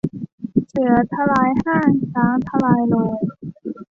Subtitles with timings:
[0.67, 3.21] เสือทลายห้าง ช้างทลายโรง